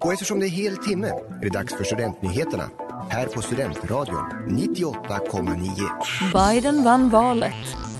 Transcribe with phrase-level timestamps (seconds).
[0.00, 2.70] Och eftersom det är hel timme är det dags för Studentnyheterna
[3.10, 6.52] här på Studentradion 98,9.
[6.52, 7.54] Biden vann valet.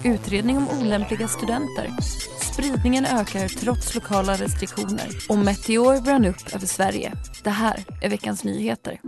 [0.04, 1.90] Utredning om olämpliga studenter.
[2.52, 5.08] Spridningen ökar trots lokala restriktioner.
[5.28, 7.12] Och meteor brann upp över Sverige.
[7.44, 9.00] Det här är veckans nyheter.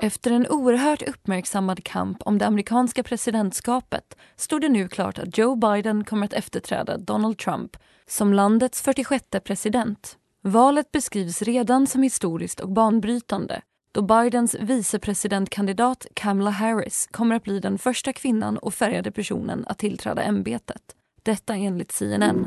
[0.00, 5.56] Efter en oerhört uppmärksammad kamp om det amerikanska presidentskapet stod det nu klart att Joe
[5.56, 10.18] Biden kommer att efterträda Donald Trump som landets 46 president.
[10.44, 13.62] Valet beskrivs redan som historiskt och banbrytande
[13.94, 19.78] då Bidens vicepresidentkandidat Kamala Harris kommer att bli den första kvinnan och färgade personen att
[19.78, 20.82] tillträda ämbetet.
[21.22, 22.46] Detta enligt CNN.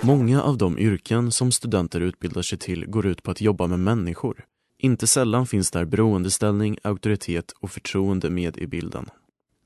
[0.00, 3.80] Många av de yrken som studenter utbildar sig till går ut på att jobba med
[3.80, 4.44] människor.
[4.78, 9.10] Inte sällan finns där beroendeställning, auktoritet och förtroende med i bilden.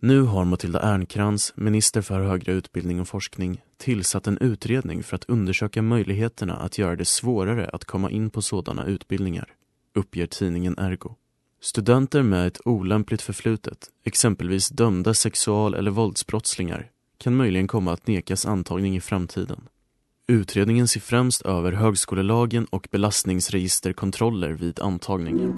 [0.01, 5.25] Nu har Matilda Ernkrans, minister för högre utbildning och forskning, tillsatt en utredning för att
[5.25, 9.49] undersöka möjligheterna att göra det svårare att komma in på sådana utbildningar,
[9.95, 11.15] uppger tidningen Ergo.
[11.61, 18.47] Studenter med ett olämpligt förflutet, exempelvis dömda sexual eller våldsbrottslingar, kan möjligen komma att nekas
[18.47, 19.69] antagning i framtiden.
[20.29, 25.57] Utredningen ser främst över högskolelagen och belastningsregisterkontroller vid antagningen.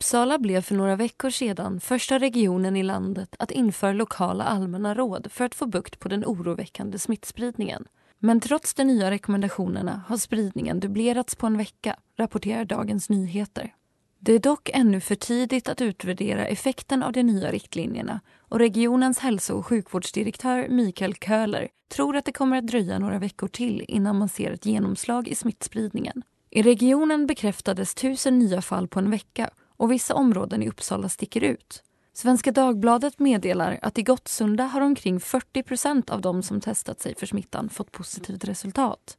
[0.00, 5.26] Uppsala blev för några veckor sedan första regionen i landet att införa lokala allmänna råd
[5.32, 7.84] för att få bukt på den oroväckande smittspridningen.
[8.18, 13.74] Men trots de nya rekommendationerna har spridningen dubblerats på en vecka, rapporterar Dagens Nyheter.
[14.18, 19.18] Det är dock ännu för tidigt att utvärdera effekten av de nya riktlinjerna och regionens
[19.18, 24.18] hälso och sjukvårdsdirektör Mikael Köhler tror att det kommer att dröja några veckor till innan
[24.18, 26.22] man ser ett genomslag i smittspridningen.
[26.50, 31.44] I regionen bekräftades tusen nya fall på en vecka och vissa områden i Uppsala sticker
[31.44, 31.82] ut.
[32.12, 37.26] Svenska Dagbladet meddelar att i Gottsunda har omkring 40% av de som testat sig för
[37.26, 39.18] smittan fått positivt resultat.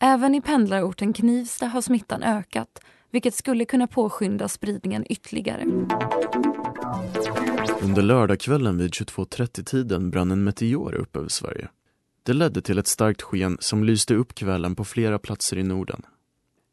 [0.00, 2.80] Även i pendlarorten Knivsta har smittan ökat
[3.10, 5.64] vilket skulle kunna påskynda spridningen ytterligare.
[7.82, 11.68] Under lördagskvällen vid 22.30-tiden brann en meteor upp över Sverige.
[12.22, 16.02] Det ledde till ett starkt sken som lyste upp kvällen på flera platser i Norden.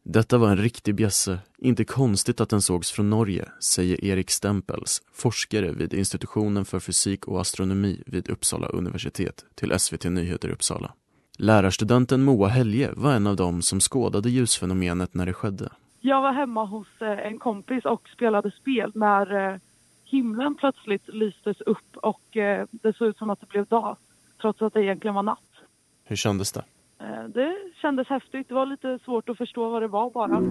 [0.10, 5.02] Detta var en riktig bjässe, inte konstigt att den sågs från Norge, säger Erik Stempels,
[5.14, 10.94] forskare vid institutionen för fysik och astronomi vid Uppsala universitet till SVT Nyheter Uppsala.
[11.38, 15.70] Lärarstudenten Moa Helge var en av dem som skådade ljusfenomenet när det skedde.
[16.00, 19.60] Jag var hemma hos eh, en kompis och spelade spel när eh,
[20.06, 23.98] himlen plötsligt lystes upp och eh, det såg ut som att det blev dag,
[24.42, 25.40] trots att det egentligen var natt.
[26.04, 26.64] Hur kändes det?
[27.34, 28.48] Det kändes häftigt.
[28.50, 30.42] Det var lite svårt att förstå vad det var bara.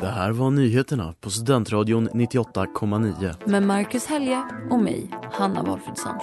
[0.00, 3.50] Det här var nyheterna på Studentradion 98,9.
[3.50, 6.14] Med Marcus Helge och mig, Hanna Wolfridsson.